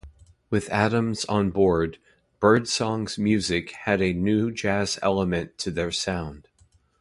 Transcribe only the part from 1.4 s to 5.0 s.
board, Birdsongs music had a new jazz